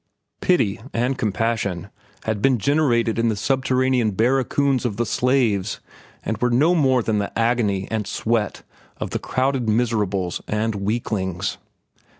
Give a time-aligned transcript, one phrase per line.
[0.41, 1.91] Pity and compassion
[2.23, 5.79] had been generated in the subterranean barracoons of the slaves
[6.25, 8.63] and were no more than the agony and sweat
[8.97, 11.59] of the crowded miserables and weaklings.